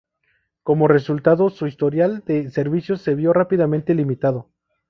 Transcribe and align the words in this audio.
Como 0.63 0.87
resultado, 0.87 1.51
su 1.51 1.67
historial 1.67 2.23
de 2.25 2.49
servicio 2.49 2.97
se 2.97 3.13
vio 3.13 3.33
rápidamente 3.33 3.93
limitado. 3.93 4.49